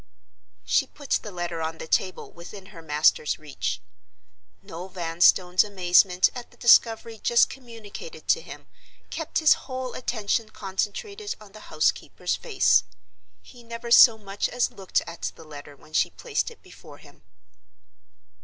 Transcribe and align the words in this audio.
She 0.65 0.87
put 0.87 1.11
the 1.21 1.29
letter 1.31 1.61
on 1.61 1.77
the 1.77 1.85
table 1.87 2.31
within 2.31 2.65
her 2.73 2.81
master's 2.81 3.37
reach. 3.37 3.79
Noel 4.63 4.89
Vanstone's 4.89 5.63
amazement 5.63 6.31
at 6.33 6.49
the 6.49 6.57
discovery 6.57 7.19
just 7.21 7.51
communicated 7.51 8.27
to 8.29 8.41
him 8.41 8.65
kept 9.11 9.37
his 9.37 9.53
whole 9.69 9.93
attention 9.93 10.49
concentrated 10.49 11.35
on 11.39 11.51
the 11.51 11.69
housekeeper's 11.69 12.35
face. 12.35 12.83
He 13.43 13.61
never 13.61 13.91
so 13.91 14.17
much 14.17 14.49
as 14.49 14.71
looked 14.71 15.01
at 15.05 15.33
the 15.35 15.43
letter 15.45 15.75
when 15.75 15.93
she 15.93 16.09
placed 16.09 16.49
it 16.49 16.63
before 16.63 16.97
him. 16.97 17.21